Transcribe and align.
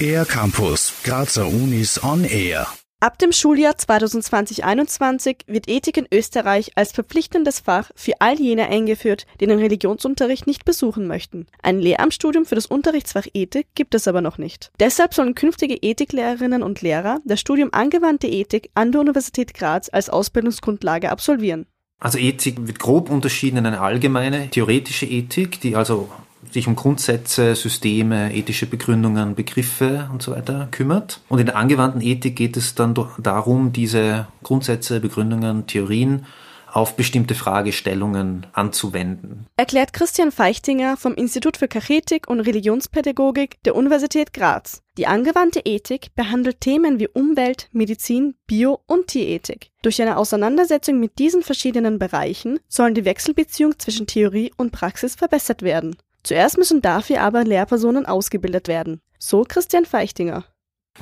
Air 0.00 0.24
Campus, 0.24 0.94
Grazer 1.04 1.46
Unis 1.46 2.02
on 2.02 2.24
Air. 2.24 2.66
Ab 3.02 3.18
dem 3.18 3.32
Schuljahr 3.32 3.74
2020-21 3.74 5.42
wird 5.46 5.68
Ethik 5.68 5.96
in 5.96 6.06
Österreich 6.12 6.72
als 6.74 6.92
verpflichtendes 6.92 7.60
Fach 7.60 7.90
für 7.94 8.12
all 8.18 8.38
jene 8.38 8.68
eingeführt, 8.68 9.26
die 9.40 9.46
den 9.46 9.58
Religionsunterricht 9.58 10.46
nicht 10.46 10.64
besuchen 10.64 11.06
möchten. 11.06 11.46
Ein 11.62 11.80
Lehramtsstudium 11.80 12.44
für 12.44 12.56
das 12.56 12.66
Unterrichtsfach 12.66 13.26
Ethik 13.32 13.68
gibt 13.74 13.94
es 13.94 14.06
aber 14.06 14.20
noch 14.20 14.36
nicht. 14.36 14.70
Deshalb 14.80 15.14
sollen 15.14 15.34
künftige 15.34 15.76
Ethiklehrerinnen 15.76 16.62
und 16.62 16.82
Lehrer 16.82 17.20
das 17.24 17.40
Studium 17.40 17.70
Angewandte 17.72 18.26
Ethik 18.26 18.70
an 18.74 18.92
der 18.92 19.00
Universität 19.00 19.54
Graz 19.54 19.88
als 19.90 20.10
Ausbildungsgrundlage 20.10 21.10
absolvieren. 21.10 21.66
Also 21.98 22.18
Ethik 22.18 22.66
wird 22.66 22.78
grob 22.78 23.10
unterschieden 23.10 23.58
in 23.58 23.66
eine 23.66 23.80
allgemeine 23.80 24.50
theoretische 24.50 25.06
Ethik, 25.06 25.60
die 25.60 25.76
also 25.76 26.10
sich 26.52 26.66
um 26.66 26.76
Grundsätze, 26.76 27.54
Systeme, 27.54 28.34
ethische 28.34 28.66
Begründungen, 28.66 29.34
Begriffe 29.34 30.08
und 30.12 30.22
so 30.22 30.32
weiter 30.32 30.68
kümmert. 30.70 31.20
Und 31.28 31.38
in 31.38 31.46
der 31.46 31.56
angewandten 31.56 32.00
Ethik 32.00 32.36
geht 32.36 32.56
es 32.56 32.74
dann 32.74 32.94
darum, 33.18 33.72
diese 33.72 34.26
Grundsätze, 34.42 35.00
Begründungen, 35.00 35.66
Theorien 35.66 36.26
auf 36.72 36.96
bestimmte 36.96 37.34
Fragestellungen 37.34 38.46
anzuwenden. 38.52 39.46
Erklärt 39.56 39.92
Christian 39.92 40.32
Feichtinger 40.32 40.96
vom 40.96 41.14
Institut 41.14 41.56
für 41.56 41.68
Kachetik 41.68 42.28
und 42.28 42.40
Religionspädagogik 42.40 43.62
der 43.64 43.74
Universität 43.74 44.32
Graz. 44.32 44.82
Die 44.96 45.06
angewandte 45.06 45.60
Ethik 45.64 46.14
behandelt 46.14 46.60
Themen 46.60 47.00
wie 47.00 47.08
Umwelt, 47.08 47.68
Medizin, 47.72 48.34
Bio- 48.46 48.80
und 48.86 49.08
Tierethik. 49.08 49.70
Durch 49.82 50.00
eine 50.02 50.16
Auseinandersetzung 50.16 51.00
mit 51.00 51.18
diesen 51.18 51.42
verschiedenen 51.42 51.98
Bereichen 51.98 52.60
sollen 52.68 52.94
die 52.94 53.04
Wechselbeziehung 53.04 53.78
zwischen 53.78 54.06
Theorie 54.06 54.52
und 54.56 54.72
Praxis 54.72 55.14
verbessert 55.14 55.62
werden. 55.62 55.96
Zuerst 56.22 56.58
müssen 56.58 56.82
dafür 56.82 57.22
aber 57.22 57.44
Lehrpersonen 57.44 58.06
ausgebildet 58.06 58.68
werden. 58.68 59.00
So 59.18 59.44
Christian 59.46 59.84
Feichtinger. 59.84 60.44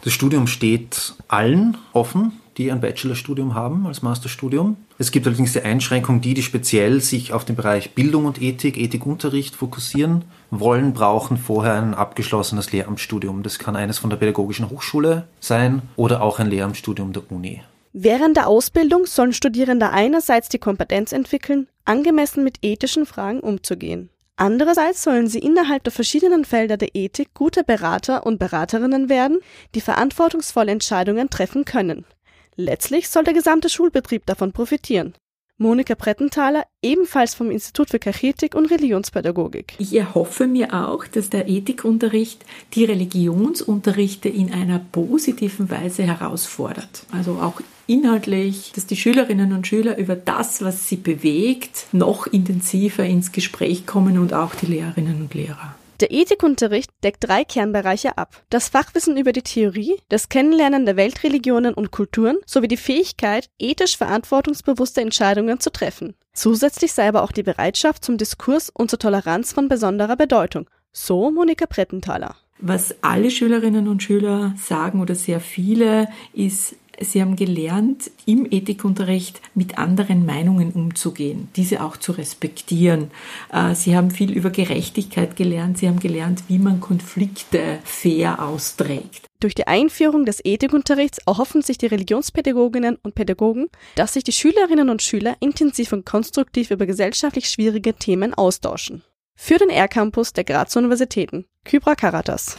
Das 0.02 0.12
Studium 0.12 0.46
steht 0.46 1.14
allen 1.28 1.76
offen, 1.92 2.40
die 2.56 2.70
ein 2.70 2.80
Bachelorstudium 2.80 3.54
haben 3.54 3.86
als 3.86 4.02
Masterstudium. 4.02 4.76
Es 4.98 5.12
gibt 5.12 5.26
allerdings 5.26 5.52
die 5.52 5.62
Einschränkung, 5.62 6.20
die, 6.20 6.34
die 6.34 6.42
speziell 6.42 7.00
sich 7.00 7.32
auf 7.32 7.44
den 7.44 7.56
Bereich 7.56 7.94
Bildung 7.94 8.26
und 8.26 8.42
Ethik, 8.42 8.76
Ethikunterricht 8.76 9.54
fokussieren 9.54 10.24
wollen, 10.50 10.92
brauchen 10.92 11.36
vorher 11.36 11.74
ein 11.74 11.94
abgeschlossenes 11.94 12.72
Lehramtsstudium. 12.72 13.42
Das 13.42 13.58
kann 13.58 13.76
eines 13.76 13.98
von 13.98 14.10
der 14.10 14.16
Pädagogischen 14.16 14.70
Hochschule 14.70 15.28
sein 15.40 15.82
oder 15.96 16.20
auch 16.20 16.40
ein 16.40 16.50
Lehramtsstudium 16.50 17.12
der 17.12 17.30
Uni. 17.30 17.62
Während 17.92 18.36
der 18.36 18.48
Ausbildung 18.48 19.06
sollen 19.06 19.32
Studierende 19.32 19.90
einerseits 19.90 20.48
die 20.48 20.58
Kompetenz 20.58 21.12
entwickeln, 21.12 21.68
angemessen 21.84 22.44
mit 22.44 22.58
ethischen 22.62 23.06
Fragen 23.06 23.40
umzugehen. 23.40 24.10
Andererseits 24.40 25.02
sollen 25.02 25.26
sie 25.26 25.40
innerhalb 25.40 25.82
der 25.82 25.92
verschiedenen 25.92 26.44
Felder 26.44 26.76
der 26.76 26.94
Ethik 26.94 27.34
gute 27.34 27.64
Berater 27.64 28.24
und 28.24 28.38
Beraterinnen 28.38 29.08
werden, 29.08 29.40
die 29.74 29.80
verantwortungsvolle 29.80 30.70
Entscheidungen 30.70 31.28
treffen 31.28 31.64
können. 31.64 32.06
Letztlich 32.54 33.08
soll 33.08 33.24
der 33.24 33.34
gesamte 33.34 33.68
Schulbetrieb 33.68 34.26
davon 34.26 34.52
profitieren. 34.52 35.14
Monika 35.60 35.96
Brettenthaler, 35.96 36.66
ebenfalls 36.82 37.34
vom 37.34 37.50
Institut 37.50 37.90
für 37.90 37.98
Kachetik 37.98 38.54
und 38.54 38.66
Religionspädagogik. 38.66 39.74
Ich 39.78 39.92
erhoffe 39.92 40.46
mir 40.46 40.72
auch, 40.72 41.04
dass 41.04 41.30
der 41.30 41.48
Ethikunterricht 41.48 42.44
die 42.74 42.84
Religionsunterrichte 42.84 44.28
in 44.28 44.52
einer 44.52 44.78
positiven 44.78 45.68
Weise 45.68 46.04
herausfordert. 46.04 47.02
Also 47.10 47.32
auch 47.32 47.60
inhaltlich, 47.88 48.70
dass 48.76 48.86
die 48.86 48.94
Schülerinnen 48.94 49.52
und 49.52 49.66
Schüler 49.66 49.98
über 49.98 50.14
das, 50.14 50.62
was 50.62 50.88
sie 50.88 50.96
bewegt, 50.96 51.86
noch 51.90 52.28
intensiver 52.28 53.04
ins 53.04 53.32
Gespräch 53.32 53.84
kommen 53.84 54.16
und 54.18 54.32
auch 54.32 54.54
die 54.54 54.66
Lehrerinnen 54.66 55.22
und 55.22 55.34
Lehrer. 55.34 55.74
Der 56.00 56.12
Ethikunterricht 56.12 56.92
deckt 57.02 57.26
drei 57.26 57.42
Kernbereiche 57.42 58.16
ab. 58.18 58.44
Das 58.50 58.68
Fachwissen 58.68 59.16
über 59.16 59.32
die 59.32 59.42
Theorie, 59.42 59.96
das 60.08 60.28
Kennenlernen 60.28 60.86
der 60.86 60.96
Weltreligionen 60.96 61.74
und 61.74 61.90
Kulturen 61.90 62.36
sowie 62.46 62.68
die 62.68 62.76
Fähigkeit, 62.76 63.50
ethisch 63.58 63.96
verantwortungsbewusste 63.96 65.00
Entscheidungen 65.00 65.58
zu 65.58 65.72
treffen. 65.72 66.14
Zusätzlich 66.34 66.92
sei 66.92 67.08
aber 67.08 67.24
auch 67.24 67.32
die 67.32 67.42
Bereitschaft 67.42 68.04
zum 68.04 68.16
Diskurs 68.16 68.70
und 68.70 68.90
zur 68.90 69.00
Toleranz 69.00 69.52
von 69.52 69.66
besonderer 69.66 70.14
Bedeutung. 70.14 70.70
So 70.92 71.32
Monika 71.32 71.66
Brettenthaler. 71.68 72.36
Was 72.60 72.94
alle 73.02 73.32
Schülerinnen 73.32 73.88
und 73.88 74.02
Schüler 74.02 74.54
sagen 74.56 75.00
oder 75.00 75.16
sehr 75.16 75.40
viele 75.40 76.08
ist, 76.32 76.76
Sie 77.00 77.22
haben 77.22 77.36
gelernt, 77.36 78.10
im 78.26 78.46
Ethikunterricht 78.50 79.40
mit 79.54 79.78
anderen 79.78 80.26
Meinungen 80.26 80.72
umzugehen, 80.72 81.48
diese 81.56 81.82
auch 81.82 81.96
zu 81.96 82.12
respektieren. 82.12 83.10
Äh, 83.52 83.74
Sie 83.74 83.96
haben 83.96 84.10
viel 84.10 84.32
über 84.32 84.50
Gerechtigkeit 84.50 85.36
gelernt. 85.36 85.78
Sie 85.78 85.88
haben 85.88 86.00
gelernt, 86.00 86.42
wie 86.48 86.58
man 86.58 86.80
Konflikte 86.80 87.78
fair 87.84 88.42
austrägt. 88.42 89.26
Durch 89.40 89.54
die 89.54 89.68
Einführung 89.68 90.24
des 90.24 90.44
Ethikunterrichts 90.44 91.18
erhoffen 91.24 91.62
sich 91.62 91.78
die 91.78 91.86
Religionspädagoginnen 91.86 92.96
und 93.02 93.14
Pädagogen, 93.14 93.68
dass 93.94 94.14
sich 94.14 94.24
die 94.24 94.32
Schülerinnen 94.32 94.90
und 94.90 95.00
Schüler 95.00 95.36
intensiv 95.38 95.92
und 95.92 96.04
konstruktiv 96.04 96.72
über 96.72 96.86
gesellschaftlich 96.86 97.48
schwierige 97.48 97.94
Themen 97.94 98.34
austauschen. 98.34 99.02
Für 99.36 99.58
den 99.58 99.70
R-Campus 99.70 100.32
der 100.32 100.42
Grazer 100.42 100.80
Universitäten. 100.80 101.44
Kybra 101.64 101.94
Karatas. 101.94 102.58